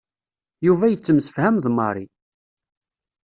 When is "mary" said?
1.71-2.05